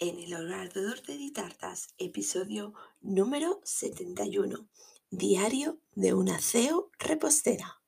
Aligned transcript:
en 0.00 0.20
el 0.20 0.32
Orador 0.34 1.02
de 1.02 1.16
Ditartas, 1.16 1.88
episodio 1.98 2.72
número 3.00 3.60
71, 3.64 4.68
Diario 5.10 5.80
de 5.94 6.14
una 6.14 6.38
CEO 6.38 6.90
repostera. 7.00 7.80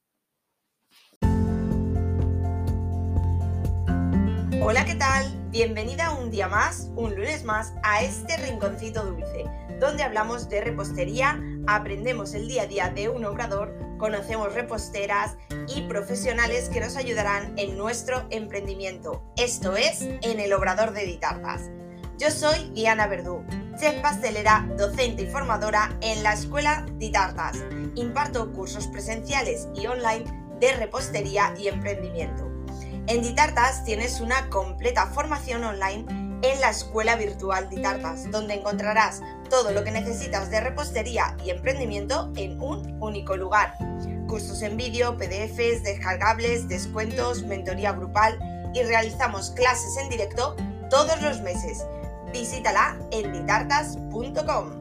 Hola, 4.60 4.84
¿qué 4.84 4.96
tal? 4.96 5.50
Bienvenida 5.50 6.12
un 6.14 6.32
día 6.32 6.48
más, 6.48 6.90
un 6.96 7.14
lunes 7.14 7.44
más, 7.44 7.74
a 7.84 8.02
este 8.02 8.36
rinconcito 8.38 9.04
dulce, 9.04 9.44
donde 9.78 10.02
hablamos 10.02 10.48
de 10.48 10.62
repostería, 10.62 11.40
aprendemos 11.68 12.34
el 12.34 12.48
día 12.48 12.62
a 12.62 12.66
día 12.66 12.90
de 12.90 13.08
un 13.08 13.24
obrador, 13.24 13.72
conocemos 13.98 14.52
reposteras 14.52 15.36
y 15.68 15.82
profesionales 15.82 16.68
que 16.70 16.80
nos 16.80 16.96
ayudarán 16.96 17.56
en 17.56 17.76
nuestro 17.76 18.26
emprendimiento. 18.30 19.32
Esto 19.36 19.76
es 19.76 20.02
En 20.02 20.40
el 20.40 20.52
Obrador 20.52 20.92
de 20.92 21.06
Ditartas. 21.06 21.70
Yo 22.20 22.30
soy 22.30 22.70
Diana 22.74 23.06
Verdú, 23.06 23.42
chef 23.78 24.02
pastelera, 24.02 24.68
docente 24.76 25.22
y 25.22 25.26
formadora 25.26 25.96
en 26.02 26.22
la 26.22 26.34
Escuela 26.34 26.84
Ditartas. 26.98 27.56
Imparto 27.94 28.52
cursos 28.52 28.88
presenciales 28.88 29.68
y 29.74 29.86
online 29.86 30.26
de 30.60 30.76
repostería 30.76 31.54
y 31.58 31.68
emprendimiento. 31.68 32.46
En 33.06 33.22
Ditartas 33.22 33.84
tienes 33.84 34.20
una 34.20 34.50
completa 34.50 35.06
formación 35.06 35.64
online 35.64 36.04
en 36.42 36.60
la 36.60 36.68
Escuela 36.68 37.16
Virtual 37.16 37.70
Ditartas, 37.70 38.30
donde 38.30 38.52
encontrarás 38.52 39.22
todo 39.48 39.70
lo 39.72 39.82
que 39.82 39.90
necesitas 39.90 40.50
de 40.50 40.60
repostería 40.60 41.38
y 41.42 41.48
emprendimiento 41.48 42.30
en 42.36 42.60
un 42.60 43.02
único 43.02 43.34
lugar. 43.34 43.78
Cursos 44.28 44.60
en 44.60 44.76
vídeo, 44.76 45.16
PDFs, 45.16 45.84
descargables, 45.84 46.68
descuentos, 46.68 47.44
mentoría 47.44 47.92
grupal 47.92 48.38
y 48.74 48.82
realizamos 48.82 49.52
clases 49.52 49.96
en 49.96 50.10
directo 50.10 50.54
todos 50.90 51.22
los 51.22 51.40
meses 51.40 51.82
visítala 52.32 52.98
en 53.10 53.32
ditartas.com. 53.32 54.80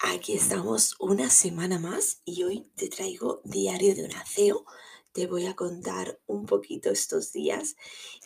Aquí 0.00 0.34
estamos 0.34 0.96
una 1.00 1.28
semana 1.28 1.78
más 1.78 2.20
y 2.24 2.44
hoy 2.44 2.70
te 2.76 2.88
traigo 2.88 3.40
diario 3.44 3.94
de 3.94 4.04
un 4.04 4.12
CEO. 4.26 4.64
Te 5.12 5.26
voy 5.26 5.46
a 5.46 5.54
contar 5.54 6.20
un 6.26 6.46
poquito 6.46 6.90
estos 6.90 7.32
días 7.32 7.76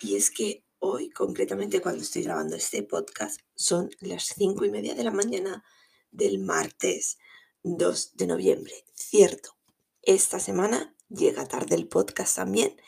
y 0.01 0.17
es 0.17 0.31
que 0.31 0.65
hoy, 0.79 1.11
concretamente 1.11 1.81
cuando 1.81 2.03
estoy 2.03 2.23
grabando 2.23 2.56
este 2.56 2.83
podcast, 2.83 3.41
son 3.55 3.91
las 4.01 4.25
cinco 4.37 4.65
y 4.65 4.71
media 4.71 4.95
de 4.95 5.05
la 5.05 5.11
mañana 5.11 5.65
del 6.11 6.39
martes 6.39 7.19
2 7.62 8.17
de 8.17 8.27
noviembre. 8.27 8.84
Cierto, 8.95 9.56
esta 10.03 10.41
semana 10.41 10.95
llega 11.09 11.48
tarde 11.48 11.75
el 11.75 11.89
podcast 11.89 12.37
también. 12.37 12.81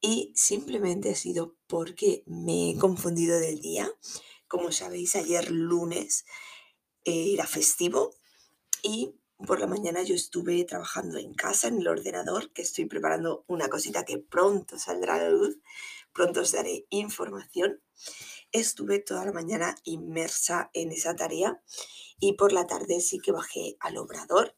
Y 0.00 0.32
simplemente 0.36 1.10
ha 1.10 1.14
sido 1.14 1.56
porque 1.66 2.22
me 2.26 2.70
he 2.70 2.78
confundido 2.78 3.38
del 3.38 3.60
día. 3.60 3.90
Como 4.46 4.70
sabéis, 4.72 5.16
ayer 5.16 5.50
lunes 5.50 6.26
eh, 7.04 7.32
era 7.32 7.46
festivo 7.46 8.14
y 8.82 9.14
por 9.44 9.60
la 9.60 9.66
mañana 9.66 10.02
yo 10.02 10.14
estuve 10.14 10.64
trabajando 10.64 11.18
en 11.18 11.34
casa 11.34 11.68
en 11.68 11.80
el 11.80 11.88
ordenador, 11.88 12.52
que 12.52 12.62
estoy 12.62 12.86
preparando 12.86 13.44
una 13.48 13.68
cosita 13.68 14.04
que 14.04 14.18
pronto 14.18 14.78
saldrá 14.78 15.16
a 15.16 15.24
la 15.24 15.30
luz, 15.30 15.58
pronto 16.12 16.40
os 16.40 16.52
daré 16.52 16.86
información. 16.88 17.82
Estuve 18.52 18.98
toda 19.00 19.26
la 19.26 19.32
mañana 19.32 19.74
inmersa 19.84 20.70
en 20.72 20.90
esa 20.90 21.14
tarea 21.14 21.60
y 22.18 22.32
por 22.34 22.52
la 22.52 22.66
tarde 22.66 23.00
sí 23.00 23.18
que 23.18 23.32
bajé 23.32 23.76
al 23.80 23.98
obrador 23.98 24.56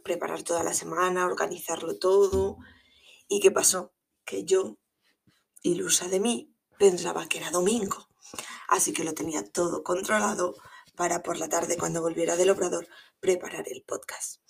preparar 0.00 0.42
toda 0.42 0.62
la 0.62 0.74
semana, 0.74 1.26
organizarlo 1.26 1.98
todo. 1.98 2.58
¿Y 3.28 3.40
qué 3.40 3.50
pasó? 3.50 3.92
Que 4.24 4.44
yo, 4.44 4.78
ilusa 5.62 6.08
de 6.08 6.20
mí, 6.20 6.54
pensaba 6.78 7.28
que 7.28 7.38
era 7.38 7.50
domingo. 7.50 8.08
Así 8.68 8.92
que 8.92 9.04
lo 9.04 9.14
tenía 9.14 9.44
todo 9.44 9.82
controlado 9.82 10.54
para 10.96 11.22
por 11.22 11.38
la 11.38 11.48
tarde, 11.48 11.76
cuando 11.76 12.00
volviera 12.02 12.36
del 12.36 12.50
obrador, 12.50 12.86
preparar 13.20 13.64
el 13.68 13.82
podcast. 13.82 14.40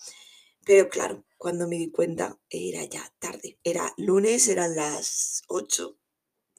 Pero 0.64 0.88
claro, 0.88 1.24
cuando 1.38 1.66
me 1.66 1.76
di 1.76 1.90
cuenta, 1.90 2.38
era 2.48 2.84
ya 2.84 3.12
tarde. 3.18 3.58
Era 3.64 3.92
lunes, 3.96 4.48
eran 4.48 4.76
las 4.76 5.42
8, 5.48 5.98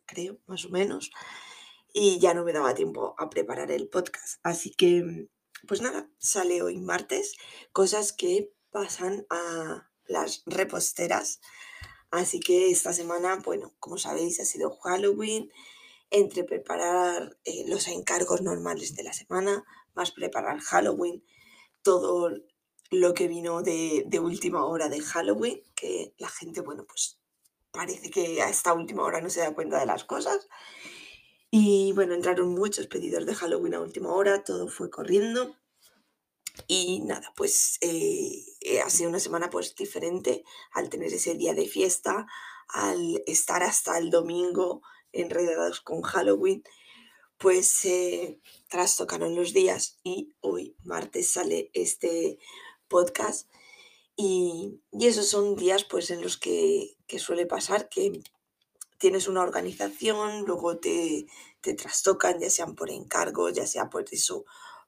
creo, 0.05 0.39
más 0.45 0.65
o 0.65 0.69
menos. 0.69 1.11
Y 1.93 2.19
ya 2.19 2.33
no 2.33 2.43
me 2.43 2.53
daba 2.53 2.73
tiempo 2.73 3.15
a 3.17 3.29
preparar 3.29 3.71
el 3.71 3.87
podcast. 3.87 4.39
Así 4.43 4.71
que 4.71 5.29
pues 5.67 5.81
nada, 5.81 6.09
sale 6.17 6.61
hoy 6.61 6.77
martes, 6.77 7.35
cosas 7.71 8.11
que 8.11 8.52
pasan 8.73 9.25
a 9.29 9.89
las 10.05 10.43
reposteras. 10.45 11.39
Así 12.11 12.41
que 12.41 12.69
esta 12.69 12.91
semana, 12.91 13.37
bueno, 13.37 13.73
como 13.79 13.97
sabéis, 13.97 14.41
ha 14.41 14.45
sido 14.45 14.71
Halloween, 14.81 15.49
entre 16.09 16.43
preparar 16.43 17.37
eh, 17.45 17.63
los 17.67 17.87
encargos 17.87 18.41
normales 18.41 18.95
de 18.95 19.03
la 19.03 19.13
semana, 19.13 19.63
más 19.95 20.11
preparar 20.11 20.59
Halloween, 20.59 21.23
todo 21.81 22.31
lo 22.91 23.13
que 23.13 23.27
vino 23.27 23.63
de, 23.63 24.03
de 24.05 24.19
última 24.19 24.65
hora 24.65 24.89
de 24.89 24.99
Halloween, 24.99 25.61
que 25.75 26.13
la 26.17 26.29
gente, 26.29 26.61
bueno, 26.61 26.85
pues 26.85 27.19
parece 27.71 28.11
que 28.11 28.41
a 28.41 28.49
esta 28.49 28.73
última 28.73 29.03
hora 29.03 29.21
no 29.21 29.29
se 29.29 29.39
da 29.39 29.55
cuenta 29.55 29.79
de 29.79 29.87
las 29.87 30.03
cosas. 30.03 30.47
Y 31.49 31.93
bueno, 31.93 32.13
entraron 32.13 32.53
muchos 32.53 32.87
pedidos 32.87 33.25
de 33.25 33.35
Halloween 33.35 33.75
a 33.75 33.79
última 33.79 34.13
hora, 34.13 34.43
todo 34.43 34.67
fue 34.67 34.89
corriendo. 34.89 35.55
Y 36.67 37.01
nada, 37.01 37.33
pues 37.35 37.77
eh, 37.81 38.45
eh, 38.61 38.81
ha 38.81 38.89
sido 38.89 39.09
una 39.09 39.19
semana 39.19 39.49
pues 39.49 39.75
diferente 39.75 40.43
al 40.71 40.89
tener 40.89 41.11
ese 41.13 41.33
día 41.33 41.53
de 41.53 41.67
fiesta, 41.67 42.27
al 42.67 43.23
estar 43.25 43.63
hasta 43.63 43.97
el 43.97 44.09
domingo 44.09 44.81
enredados 45.11 45.81
con 45.81 46.01
Halloween, 46.01 46.63
pues 47.37 47.67
se 47.67 48.39
trastocaron 48.69 49.35
los 49.35 49.53
días 49.53 49.99
y 50.03 50.33
hoy 50.41 50.75
martes 50.83 51.31
sale 51.31 51.71
este 51.73 52.37
podcast 52.87 53.49
y, 54.15 54.79
y, 54.91 55.07
esos 55.07 55.27
son 55.27 55.55
días 55.55 55.83
pues 55.83 56.11
en 56.11 56.21
los 56.21 56.37
que, 56.37 56.97
que 57.07 57.17
suele 57.17 57.47
pasar 57.47 57.89
que 57.89 58.21
tienes 58.99 59.27
una 59.27 59.41
organización, 59.41 60.45
luego 60.45 60.77
te, 60.77 61.25
te 61.61 61.73
trastocan, 61.73 62.39
ya 62.39 62.49
sean 62.49 62.75
por 62.75 62.89
encargo, 62.89 63.49
ya 63.49 63.67
sea 63.67 63.89
por 63.89 64.05
eso, 64.11 64.45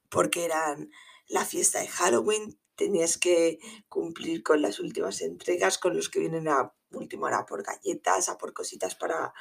porque 0.08 0.44
eran 0.44 0.90
la 1.28 1.44
fiesta 1.44 1.80
de 1.80 1.88
Halloween, 1.88 2.58
tenías 2.76 3.18
que 3.18 3.58
cumplir 3.88 4.42
con 4.42 4.62
las 4.62 4.80
últimas 4.80 5.20
entregas, 5.22 5.78
con 5.78 5.96
los 5.96 6.08
que 6.08 6.20
vienen 6.20 6.48
a 6.48 6.74
última 6.92 7.26
hora 7.26 7.46
por 7.46 7.62
galletas, 7.62 8.28
a 8.28 8.38
por 8.38 8.52
cositas 8.52 8.94
para, 8.94 9.32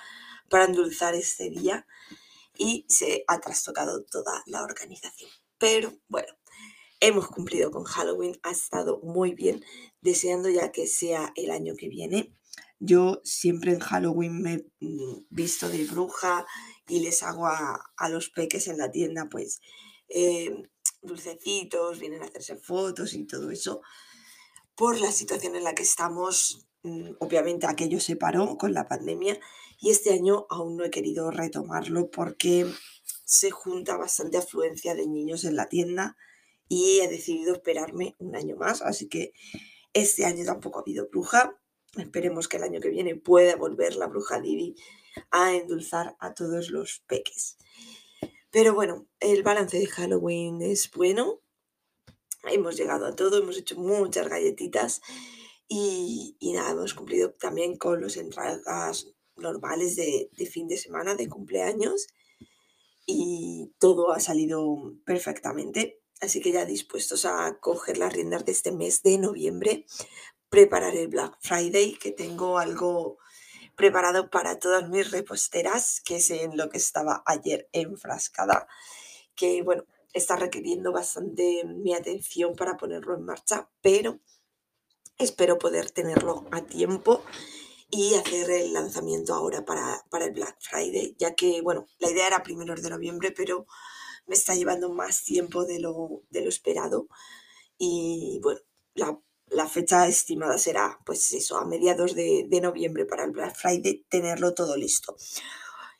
para 0.49 0.65
endulzar 0.65 1.15
este 1.15 1.49
día 1.49 1.85
y 2.57 2.85
se 2.87 3.23
ha 3.27 3.39
trastocado 3.39 4.03
toda 4.03 4.43
la 4.45 4.63
organización. 4.63 5.29
Pero 5.57 5.93
bueno, 6.07 6.33
hemos 6.99 7.27
cumplido 7.27 7.71
con 7.71 7.83
Halloween, 7.83 8.39
ha 8.43 8.51
estado 8.51 8.99
muy 9.03 9.33
bien, 9.33 9.63
deseando 10.01 10.49
ya 10.49 10.71
que 10.71 10.87
sea 10.87 11.33
el 11.35 11.51
año 11.51 11.75
que 11.77 11.89
viene. 11.89 12.33
Yo 12.79 13.21
siempre 13.23 13.71
en 13.71 13.79
Halloween 13.79 14.41
me 14.41 14.53
he 14.53 14.65
mm, 14.79 15.25
visto 15.29 15.69
de 15.69 15.85
bruja 15.85 16.45
y 16.87 16.99
les 16.99 17.23
hago 17.23 17.47
a, 17.47 18.09
los 18.09 18.29
peques 18.29 18.67
en 18.67 18.77
la 18.77 18.91
tienda, 18.91 19.27
pues, 19.29 19.61
eh, 20.09 20.69
dulcecitos, 21.05 21.99
vienen 21.99 22.21
a 22.21 22.25
hacerse 22.25 22.55
fotos 22.57 23.13
y 23.13 23.25
todo 23.25 23.51
eso. 23.51 23.81
Por 24.75 24.99
la 24.99 25.11
situación 25.11 25.55
en 25.55 25.63
la 25.63 25.75
que 25.75 25.83
estamos, 25.83 26.67
mm, 26.83 27.11
obviamente 27.19 27.67
aquello 27.67 27.99
se 27.99 28.15
paró 28.15 28.57
con 28.57 28.73
la 28.73 28.87
pandemia 28.87 29.39
y 29.79 29.89
este 29.89 30.13
año 30.13 30.47
aún 30.49 30.77
no 30.77 30.83
he 30.83 30.89
querido 30.89 31.31
retomarlo 31.31 32.09
porque 32.09 32.65
se 33.25 33.51
junta 33.51 33.97
bastante 33.97 34.37
afluencia 34.37 34.95
de 34.95 35.07
niños 35.07 35.43
en 35.43 35.55
la 35.55 35.67
tienda 35.67 36.17
y 36.67 36.99
he 37.01 37.07
decidido 37.07 37.53
esperarme 37.53 38.15
un 38.19 38.35
año 38.35 38.55
más, 38.55 38.81
así 38.81 39.07
que 39.07 39.33
este 39.93 40.25
año 40.25 40.43
tampoco 40.45 40.79
ha 40.79 40.81
habido 40.81 41.07
bruja. 41.09 41.57
Esperemos 41.97 42.47
que 42.47 42.57
el 42.57 42.63
año 42.63 42.81
que 42.81 42.89
viene 42.89 43.15
pueda 43.15 43.55
volver 43.55 43.95
la 43.95 44.07
bruja 44.07 44.41
Didi 44.41 44.75
a 45.31 45.53
endulzar 45.53 46.15
a 46.19 46.33
todos 46.33 46.69
los 46.69 47.03
peques. 47.07 47.57
Pero 48.55 48.73
bueno, 48.73 49.05
el 49.19 49.43
balance 49.43 49.77
de 49.77 49.85
Halloween 49.85 50.61
es 50.61 50.89
bueno. 50.91 51.41
Hemos 52.45 52.77
llegado 52.77 53.05
a 53.05 53.13
todo, 53.13 53.39
hemos 53.39 53.57
hecho 53.57 53.75
muchas 53.75 54.29
galletitas 54.29 55.01
y, 55.67 56.37
nada, 56.53 56.71
hemos 56.71 56.93
cumplido 56.93 57.33
también 57.33 57.75
con 57.75 57.99
los 57.99 58.15
entradas 58.15 59.13
normales 59.35 59.97
de, 59.97 60.29
de 60.31 60.45
fin 60.45 60.69
de 60.69 60.77
semana, 60.77 61.15
de 61.15 61.27
cumpleaños 61.27 62.07
y 63.05 63.73
todo 63.77 64.13
ha 64.13 64.21
salido 64.21 64.93
perfectamente. 65.03 65.99
Así 66.21 66.39
que 66.39 66.53
ya 66.53 66.63
dispuestos 66.63 67.25
a 67.25 67.59
coger 67.59 67.97
las 67.97 68.13
riendas 68.13 68.45
de 68.45 68.53
este 68.53 68.71
mes 68.71 69.03
de 69.03 69.17
noviembre, 69.17 69.85
preparar 70.47 70.95
el 70.95 71.09
Black 71.09 71.37
Friday, 71.41 71.95
que 71.95 72.11
tengo 72.11 72.57
algo 72.57 73.17
preparado 73.75 74.29
para 74.29 74.59
todas 74.59 74.89
mis 74.89 75.11
reposteras, 75.11 76.01
que 76.01 76.17
es 76.17 76.29
en 76.31 76.57
lo 76.57 76.69
que 76.69 76.77
estaba 76.77 77.23
ayer 77.25 77.69
enfrascada, 77.71 78.67
que 79.35 79.61
bueno, 79.63 79.85
está 80.13 80.35
requiriendo 80.35 80.91
bastante 80.91 81.63
mi 81.65 81.93
atención 81.93 82.55
para 82.55 82.77
ponerlo 82.77 83.15
en 83.15 83.25
marcha, 83.25 83.69
pero 83.81 84.19
espero 85.17 85.57
poder 85.57 85.91
tenerlo 85.91 86.45
a 86.51 86.61
tiempo 86.61 87.23
y 87.89 88.15
hacer 88.15 88.49
el 88.49 88.73
lanzamiento 88.73 89.33
ahora 89.33 89.63
para, 89.63 90.05
para 90.09 90.25
el 90.25 90.33
Black 90.33 90.57
Friday, 90.59 91.15
ya 91.17 91.35
que, 91.35 91.61
bueno, 91.61 91.85
la 91.99 92.09
idea 92.09 92.27
era 92.27 92.43
primero 92.43 92.75
de 92.75 92.89
noviembre, 92.89 93.31
pero 93.31 93.67
me 94.25 94.35
está 94.35 94.55
llevando 94.55 94.91
más 94.91 95.23
tiempo 95.23 95.65
de 95.65 95.79
lo, 95.79 96.23
de 96.29 96.41
lo 96.41 96.49
esperado. 96.49 97.07
Y 97.77 98.39
bueno, 98.41 98.59
la, 98.95 99.19
la, 99.65 99.69
fecha 99.71 100.07
estimada 100.07 100.57
será, 100.57 100.99
pues 101.05 101.33
eso, 101.33 101.57
a 101.57 101.65
mediados 101.65 102.13
de, 102.13 102.47
noviembre 102.61 103.05
para 103.05 103.23
el 103.23 103.31
Black 103.31 103.55
Friday, 103.55 104.05
tenerlo 104.09 104.53
todo 104.53 104.77
listo. 104.77 105.15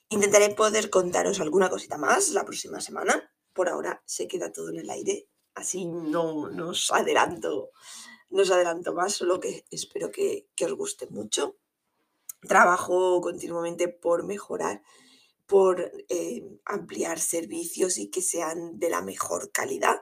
Intentaré 0.09 0.53
poder 0.53 0.89
contaros 0.89 1.39
alguna 1.39 1.69
cosita 1.69 1.97
más 1.97 2.29
la 2.29 2.45
próxima 2.45 2.79
semana. 2.79 3.33
Por 3.53 3.69
ahora 3.69 4.03
se 4.05 4.27
queda 4.27 4.51
todo 4.51 4.69
en 4.69 4.79
el 4.79 4.89
aire, 4.89 5.27
así 5.55 5.85
no 5.85 6.49
nos 6.49 6.91
adelanto, 6.91 7.71
no 8.29 8.41
os 8.43 8.51
adelanto 8.51 8.93
más, 8.93 9.13
solo 9.13 9.39
que 9.39 9.65
espero 9.71 10.11
que, 10.11 10.47
que 10.55 10.65
os 10.65 10.73
guste 10.73 11.07
mucho. 11.07 11.57
Trabajo 12.41 13.19
continuamente 13.21 13.87
por 13.87 14.25
mejorar 14.25 14.83
por 15.47 15.91
eh, 16.09 16.43
ampliar 16.65 17.19
servicios 17.19 17.99
y 17.99 18.09
que 18.09 18.21
sean 18.21 18.79
de 18.79 18.89
la 18.89 19.01
mejor 19.01 19.51
calidad. 19.51 20.01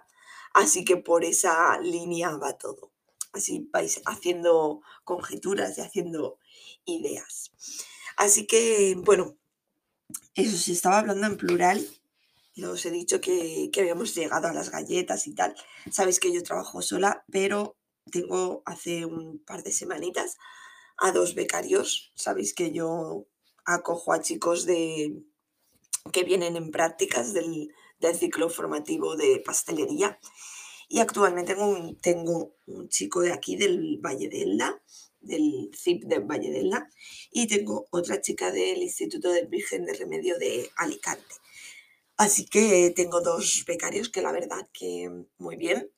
Así 0.54 0.86
que 0.86 0.96
por 0.98 1.26
esa 1.26 1.78
línea 1.80 2.38
va 2.38 2.58
todo. 2.58 2.93
Así 3.34 3.68
vais 3.72 4.02
haciendo 4.06 4.82
conjeturas 5.04 5.78
y 5.78 5.82
haciendo 5.82 6.38
ideas. 6.86 7.52
Así 8.16 8.46
que, 8.46 8.96
bueno, 8.98 9.36
eso 10.36 10.58
se 10.58 10.72
estaba 10.72 11.00
hablando 11.00 11.28
en 11.28 11.38
plural. 11.38 11.88
Os 12.64 12.86
he 12.86 12.92
dicho 12.92 13.20
que, 13.20 13.70
que 13.74 13.82
habíamos 13.82 14.14
llegado 14.14 14.48
a 14.48 14.54
las 14.54 14.70
galletas 14.70 15.26
y 15.28 15.34
tal. 15.34 15.56
Sabéis 15.92 16.20
que 16.20 16.32
yo 16.32 16.44
trabajo 16.44 16.82
sola, 16.82 17.26
pero 17.32 17.76
tengo 18.12 18.62
hace 18.66 19.06
un 19.06 19.40
par 19.40 19.64
de 19.64 19.72
semanitas 19.72 20.38
a 20.98 21.12
dos 21.12 21.34
becarios. 21.34 22.12
Sabéis 22.16 22.54
que 22.54 22.72
yo 22.72 23.26
acojo 23.66 24.14
a 24.14 24.22
chicos 24.22 24.66
de 24.66 25.24
que 26.12 26.24
vienen 26.24 26.56
en 26.58 26.72
prácticas 26.72 27.34
del, 27.34 27.72
ciclo 28.20 28.50
formativo 28.50 29.16
de 29.16 29.42
pastelería. 29.46 30.20
Y 30.90 31.00
actualmente 31.00 31.54
tengo 31.54 31.68
un, 31.68 31.98
tengo 31.98 32.56
un 32.68 32.90
chico 32.90 33.22
de 33.22 33.32
aquí 33.32 33.56
del 33.56 34.00
Valle 34.00 34.30
de 34.30 34.44
Elda, 34.44 34.82
del 35.22 35.72
CIP 35.76 36.04
del 36.04 36.24
Valle 36.24 36.52
de 36.52 36.60
Elda, 36.60 36.90
y 37.32 37.48
tengo 37.48 37.88
otra 37.92 38.22
chica 38.22 38.52
del 38.52 38.84
Instituto 38.84 39.32
del 39.32 39.48
Virgen 39.48 39.86
de 39.86 39.94
Remedio 39.94 40.38
de 40.38 40.70
Alicante. 40.76 41.36
Así 42.18 42.46
que 42.46 42.94
tengo 42.96 43.22
dos 43.22 43.64
becarios 43.68 44.10
que 44.10 44.22
la 44.22 44.32
verdad 44.32 44.68
que 44.72 45.10
muy 45.38 45.56
bien. 45.56 45.92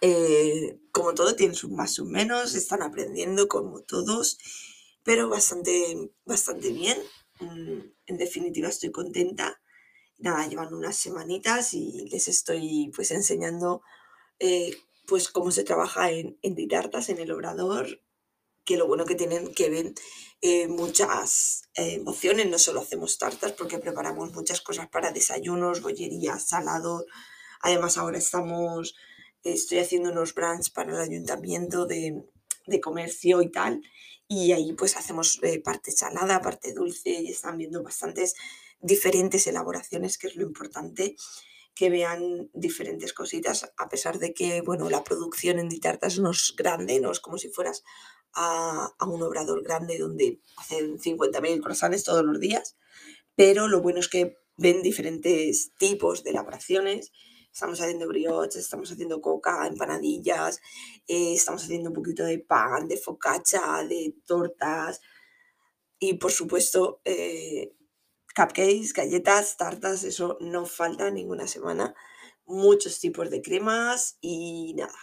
Eh, 0.00 0.78
como 0.92 1.14
todo, 1.14 1.36
tienen 1.36 1.54
sus 1.54 1.70
más, 1.70 1.92
sus 1.92 2.08
menos, 2.08 2.54
están 2.54 2.82
aprendiendo 2.82 3.48
como 3.48 3.82
todos, 3.82 4.38
pero 5.04 5.28
bastante, 5.28 6.10
bastante 6.24 6.72
bien. 6.72 6.98
Mm, 7.40 7.80
en 8.06 8.16
definitiva 8.18 8.68
estoy 8.68 8.90
contenta. 8.90 9.60
Nada, 10.20 10.46
llevan 10.46 10.74
unas 10.74 10.96
semanitas 10.96 11.74
y 11.74 12.08
les 12.10 12.28
estoy 12.28 12.92
pues 12.94 13.10
enseñando 13.10 13.82
eh, 14.38 14.76
pues 15.06 15.28
cómo 15.28 15.50
se 15.50 15.64
trabaja 15.64 16.10
en, 16.10 16.38
en 16.42 16.54
Ditartas, 16.54 17.08
en 17.08 17.18
el 17.18 17.32
obrador, 17.32 18.00
que 18.64 18.76
lo 18.76 18.86
bueno 18.86 19.06
que 19.06 19.14
tienen 19.14 19.52
que 19.54 19.70
ven 19.70 19.94
eh, 20.42 20.68
muchas 20.68 21.68
eh, 21.74 22.02
opciones, 22.06 22.48
no 22.48 22.58
solo 22.58 22.80
hacemos 22.80 23.18
tartas 23.18 23.52
porque 23.52 23.78
preparamos 23.78 24.32
muchas 24.32 24.60
cosas 24.60 24.88
para 24.88 25.10
desayunos, 25.10 25.82
bollerías, 25.82 26.48
salados. 26.48 27.04
Además 27.62 27.98
ahora 27.98 28.18
estamos, 28.18 28.94
estoy 29.42 29.78
haciendo 29.78 30.10
unos 30.10 30.34
brands 30.34 30.70
para 30.70 30.92
el 30.92 31.00
ayuntamiento 31.00 31.86
de, 31.86 32.24
de 32.66 32.80
comercio 32.80 33.42
y 33.42 33.50
tal. 33.50 33.82
Y 34.28 34.52
ahí 34.52 34.72
pues 34.74 34.96
hacemos 34.96 35.40
eh, 35.42 35.60
parte 35.60 35.90
salada, 35.90 36.40
parte 36.40 36.72
dulce 36.72 37.10
y 37.10 37.30
están 37.30 37.58
viendo 37.58 37.82
bastantes 37.82 38.34
diferentes 38.80 39.46
elaboraciones, 39.46 40.18
que 40.18 40.28
es 40.28 40.36
lo 40.36 40.42
importante, 40.42 41.16
que 41.74 41.90
vean 41.90 42.50
diferentes 42.52 43.12
cositas, 43.12 43.72
a 43.76 43.88
pesar 43.88 44.18
de 44.18 44.34
que, 44.34 44.60
bueno, 44.60 44.90
la 44.90 45.04
producción 45.04 45.58
en 45.58 45.68
Ditartas 45.68 46.18
no 46.18 46.30
es 46.30 46.54
grande, 46.56 47.00
no 47.00 47.10
es 47.10 47.20
como 47.20 47.38
si 47.38 47.48
fueras 47.48 47.84
a, 48.34 48.92
a 48.98 49.06
un 49.06 49.22
obrador 49.22 49.62
grande 49.62 49.98
donde 49.98 50.40
hacen 50.58 50.98
50.000 50.98 51.62
croissants 51.62 52.04
todos 52.04 52.24
los 52.24 52.38
días, 52.40 52.76
pero 53.34 53.68
lo 53.68 53.80
bueno 53.80 54.00
es 54.00 54.08
que 54.08 54.36
ven 54.56 54.82
diferentes 54.82 55.72
tipos 55.78 56.22
de 56.22 56.30
elaboraciones. 56.30 57.12
Estamos 57.50 57.80
haciendo 57.80 58.06
brioches, 58.06 58.62
estamos 58.62 58.92
haciendo 58.92 59.20
coca, 59.20 59.66
empanadillas, 59.66 60.60
eh, 61.08 61.32
estamos 61.34 61.64
haciendo 61.64 61.88
un 61.90 61.94
poquito 61.94 62.24
de 62.24 62.38
pan, 62.38 62.86
de 62.86 62.96
focaccia, 62.96 63.62
de 63.88 64.14
tortas 64.26 65.00
y 65.98 66.14
por 66.14 66.30
supuesto 66.30 67.00
eh, 67.04 67.72
cupcakes, 68.34 68.92
galletas, 68.92 69.56
tartas, 69.56 70.04
eso 70.04 70.38
no 70.40 70.66
falta 70.66 71.10
ninguna 71.10 71.46
semana. 71.46 71.94
Muchos 72.46 73.00
tipos 73.00 73.30
de 73.30 73.42
cremas 73.42 74.18
y 74.20 74.74
nada. 74.74 74.98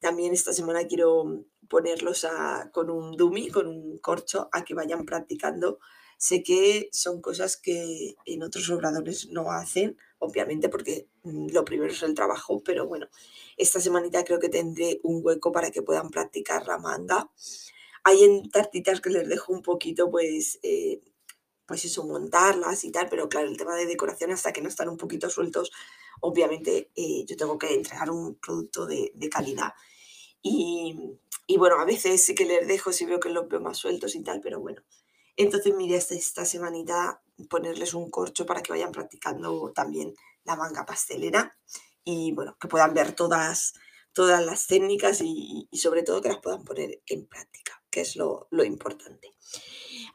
También 0.00 0.32
esta 0.32 0.52
semana 0.52 0.86
quiero 0.86 1.44
ponerlos 1.68 2.24
a, 2.24 2.70
con 2.72 2.90
un 2.90 3.16
dummy, 3.16 3.50
con 3.50 3.66
un 3.66 3.98
corcho, 3.98 4.48
a 4.52 4.64
que 4.64 4.74
vayan 4.74 5.04
practicando. 5.04 5.78
Sé 6.18 6.42
que 6.42 6.88
son 6.92 7.20
cosas 7.20 7.56
que 7.56 8.14
en 8.24 8.42
otros 8.42 8.70
obradores 8.70 9.28
no 9.30 9.50
hacen, 9.50 9.98
obviamente 10.18 10.68
porque 10.68 11.08
mm, 11.24 11.48
lo 11.52 11.64
primero 11.64 11.92
es 11.92 12.02
el 12.02 12.14
trabajo, 12.14 12.62
pero 12.64 12.86
bueno, 12.86 13.08
esta 13.56 13.80
semanita 13.80 14.24
creo 14.24 14.38
que 14.38 14.48
tendré 14.48 15.00
un 15.02 15.20
hueco 15.22 15.52
para 15.52 15.70
que 15.70 15.82
puedan 15.82 16.10
practicar 16.10 16.66
la 16.66 16.78
manga. 16.78 17.30
Hay 18.04 18.22
en 18.24 18.48
tartitas 18.50 19.00
que 19.00 19.10
les 19.10 19.28
dejo 19.28 19.52
un 19.52 19.62
poquito, 19.62 20.10
pues, 20.10 20.58
eh, 20.62 21.00
pues 21.66 21.84
eso, 21.84 22.04
montarlas 22.04 22.84
y 22.84 22.92
tal, 22.92 23.08
pero 23.08 23.28
claro, 23.28 23.48
el 23.48 23.56
tema 23.56 23.74
de 23.74 23.86
decoración 23.86 24.30
hasta 24.32 24.52
que 24.52 24.62
no 24.62 24.68
están 24.68 24.88
un 24.88 24.96
poquito 24.96 25.28
sueltos, 25.30 25.72
obviamente 26.20 26.90
eh, 26.94 27.24
yo 27.26 27.36
tengo 27.36 27.58
que 27.58 27.74
entregar 27.74 28.10
un 28.10 28.36
producto 28.36 28.86
de, 28.86 29.12
calidad. 29.30 29.74
Y, 30.42 31.18
y, 31.46 31.56
bueno, 31.56 31.80
a 31.80 31.84
veces 31.84 32.24
sí 32.24 32.34
que 32.34 32.44
les 32.44 32.68
dejo 32.68 32.92
si 32.92 33.04
veo 33.04 33.18
que 33.18 33.30
los 33.30 33.48
veo 33.48 33.60
más 33.60 33.78
sueltos 33.78 34.14
y 34.14 34.22
tal, 34.22 34.40
pero 34.40 34.60
bueno. 34.60 34.82
Entonces 35.36 35.74
mi 35.74 35.86
idea 35.86 35.98
esta 35.98 36.44
semanita 36.46 37.20
ponerles 37.50 37.92
un 37.94 38.10
corcho 38.10 38.46
para 38.46 38.62
que 38.62 38.72
vayan 38.72 38.92
practicando 38.92 39.72
también 39.74 40.14
la 40.44 40.56
manga 40.56 40.86
pastelera 40.86 41.56
y 42.04 42.32
bueno, 42.32 42.56
que 42.58 42.68
puedan 42.68 42.94
ver 42.94 43.12
todas, 43.12 43.74
todas 44.12 44.44
las 44.44 44.66
técnicas 44.66 45.20
y, 45.22 45.68
sobre 45.72 46.02
todo 46.02 46.22
que 46.22 46.28
las 46.28 46.38
puedan 46.38 46.64
poner 46.64 47.02
en 47.06 47.26
práctica, 47.26 47.82
que 47.90 48.00
es 48.00 48.16
lo, 48.16 48.48
importante. 48.64 49.34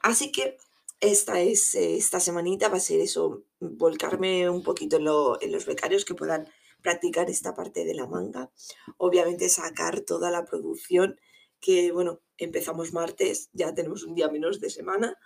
Así 0.01 0.31
que 0.31 0.57
esta, 1.01 1.41
es, 1.41 1.75
esta 1.75 2.19
semanita 2.19 2.69
va 2.69 2.77
a 2.77 2.79
ser 2.79 3.01
eso, 3.01 3.43
volcarme 3.59 4.49
un 4.49 4.63
poquito 4.63 4.97
en, 4.97 5.07
en 5.41 5.51
los 5.51 5.65
becarios 5.65 6.05
que 6.05 6.15
puedan 6.15 6.47
practicar 6.81 7.29
esta 7.29 7.53
parte 7.53 7.83
de 7.85 7.95
la 7.95 8.07
manga. 8.07 8.51
Obviamente 8.97 9.49
sacar 9.49 10.01
toda 10.01 10.31
la 10.31 10.45
producción 10.45 11.19
que, 11.59 11.91
bueno, 11.91 12.21
empezamos 12.37 12.93
martes, 12.93 13.49
ya 13.53 13.73
tenemos 13.73 14.03
un 14.03 14.15
día 14.15 14.29
menos 14.29 14.59
de 14.59 14.69
semana, 14.69 15.17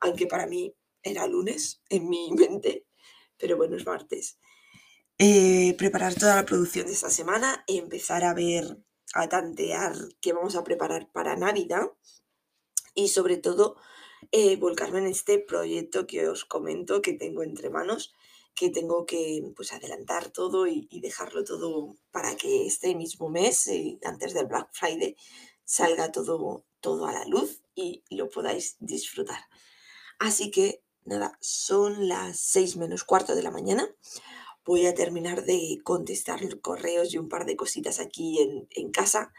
aunque 0.00 0.26
para 0.26 0.46
mí 0.46 0.74
era 1.02 1.26
lunes 1.26 1.82
en 1.88 2.08
mi 2.08 2.30
mente, 2.32 2.86
pero 3.36 3.56
bueno, 3.56 3.76
es 3.76 3.86
martes. 3.86 4.38
Eh, 5.18 5.74
preparar 5.78 6.14
toda 6.14 6.36
la 6.36 6.44
producción 6.44 6.86
de 6.86 6.92
esta 6.92 7.10
semana, 7.10 7.64
empezar 7.66 8.24
a 8.24 8.34
ver, 8.34 8.78
a 9.14 9.28
tantear 9.28 9.94
qué 10.20 10.32
vamos 10.32 10.56
a 10.56 10.64
preparar 10.64 11.10
para 11.10 11.36
Navidad 11.36 11.90
y 12.94 13.08
sobre 13.08 13.38
todo 13.38 13.76
eh, 14.32 14.56
volcarme 14.56 14.98
en 14.98 15.06
este 15.06 15.38
proyecto 15.38 16.06
que 16.06 16.28
os 16.28 16.44
comento 16.44 17.02
que 17.02 17.12
tengo 17.12 17.42
entre 17.42 17.70
manos, 17.70 18.14
que 18.54 18.70
tengo 18.70 19.04
que 19.04 19.42
pues, 19.54 19.72
adelantar 19.72 20.30
todo 20.30 20.66
y, 20.66 20.88
dejarlo 21.00 21.44
todo 21.44 21.96
para 22.10 22.36
que 22.36 22.66
este 22.66 22.94
mismo 22.94 23.28
mes, 23.28 23.66
eh, 23.68 23.98
antes 24.02 24.34
del 24.34 24.46
Black 24.46 24.70
Friday, 24.72 25.16
salga 25.64 26.10
todo, 26.10 26.64
todo 26.80 27.06
a 27.06 27.12
la 27.12 27.24
luz 27.26 27.62
y 27.74 28.02
lo 28.10 28.30
podáis 28.30 28.76
disfrutar. 28.80 29.40
Así 30.18 30.50
que 30.50 30.82
nada, 31.04 31.36
son 31.40 32.08
las 32.08 32.40
seis 32.40 32.76
menos 32.76 33.04
cuarto 33.04 33.34
de 33.34 33.42
la 33.42 33.50
mañana. 33.50 33.94
Voy 34.64 34.86
a 34.86 34.94
terminar 34.94 35.44
de 35.44 35.78
contestar 35.84 36.40
correos 36.60 37.12
y 37.12 37.18
un 37.18 37.28
par 37.28 37.44
de 37.44 37.56
cositas 37.56 38.00
aquí 38.00 38.40
en, 38.40 38.66
en 38.70 38.90
casa 38.90 39.32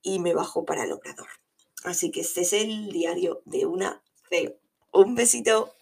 y 0.00 0.18
me 0.18 0.34
bajo 0.34 0.64
para 0.64 0.84
el 0.84 0.92
obrador. 0.92 1.28
Así 1.84 2.10
que 2.10 2.20
este 2.20 2.40
es 2.40 2.52
el 2.52 2.90
diario 2.90 3.42
de 3.44 3.66
una 3.66 4.02
CEO. 4.32 4.56
Un 4.92 5.14
besito. 5.14 5.74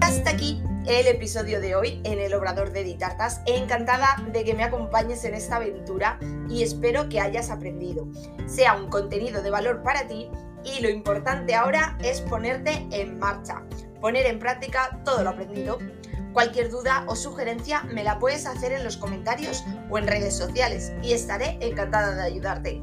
Hasta 0.00 0.30
aquí 0.30 0.62
el 0.86 1.08
episodio 1.08 1.60
de 1.60 1.74
hoy 1.74 2.00
en 2.04 2.20
el 2.20 2.32
Obrador 2.34 2.70
de 2.70 2.84
Ditartas. 2.84 3.40
Encantada 3.46 4.14
de 4.32 4.44
que 4.44 4.54
me 4.54 4.62
acompañes 4.62 5.24
en 5.24 5.34
esta 5.34 5.56
aventura 5.56 6.20
y 6.48 6.62
espero 6.62 7.08
que 7.08 7.20
hayas 7.20 7.50
aprendido. 7.50 8.06
Sea 8.46 8.74
un 8.74 8.88
contenido 8.88 9.42
de 9.42 9.50
valor 9.50 9.82
para 9.82 10.06
ti 10.06 10.30
y 10.62 10.80
lo 10.80 10.88
importante 10.88 11.56
ahora 11.56 11.98
es 12.04 12.20
ponerte 12.20 12.86
en 12.92 13.18
marcha, 13.18 13.64
poner 14.00 14.26
en 14.26 14.38
práctica 14.38 15.00
todo 15.04 15.24
lo 15.24 15.30
aprendido. 15.30 15.78
Cualquier 16.32 16.70
duda 16.70 17.04
o 17.08 17.16
sugerencia 17.16 17.82
me 17.92 18.04
la 18.04 18.20
puedes 18.20 18.46
hacer 18.46 18.70
en 18.70 18.84
los 18.84 18.96
comentarios 18.96 19.64
o 19.90 19.98
en 19.98 20.06
redes 20.06 20.36
sociales 20.36 20.92
y 21.02 21.12
estaré 21.12 21.58
encantada 21.60 22.14
de 22.14 22.22
ayudarte. 22.22 22.80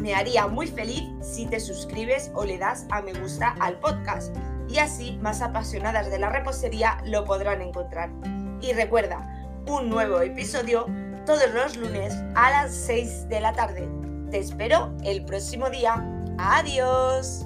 Me 0.00 0.14
haría 0.14 0.46
muy 0.46 0.66
feliz 0.66 1.02
si 1.20 1.46
te 1.46 1.60
suscribes 1.60 2.30
o 2.34 2.44
le 2.44 2.58
das 2.58 2.86
a 2.90 3.02
me 3.02 3.12
gusta 3.12 3.54
al 3.60 3.78
podcast 3.78 4.34
y 4.68 4.78
así 4.78 5.18
más 5.20 5.42
apasionadas 5.42 6.10
de 6.10 6.18
la 6.18 6.30
repostería 6.30 6.98
lo 7.04 7.24
podrán 7.24 7.60
encontrar. 7.60 8.10
Y 8.62 8.72
recuerda, 8.72 9.26
un 9.66 9.90
nuevo 9.90 10.20
episodio 10.20 10.86
todos 11.26 11.52
los 11.52 11.76
lunes 11.76 12.14
a 12.34 12.50
las 12.50 12.74
6 12.74 13.28
de 13.28 13.40
la 13.40 13.52
tarde. 13.52 13.88
Te 14.30 14.38
espero 14.38 14.92
el 15.04 15.24
próximo 15.24 15.68
día. 15.70 16.04
Adiós. 16.38 17.44